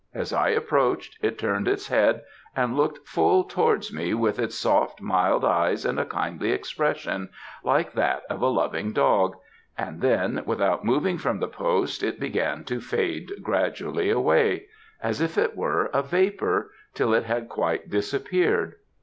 [0.15, 2.23] As I approached, it turned its head,
[2.55, 7.29] and looked full towards me with its soft, mild eyes, and a kindly expression,
[7.63, 9.35] like that of a loving dog;
[9.77, 14.65] and then, without moving from the post, it began to fade gradually away,
[15.03, 18.77] as if it were a vapour, till it had quite disappeared.